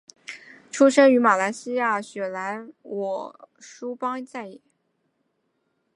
[0.71, 4.59] 出生于马来西亚雪兰莪梳邦再也。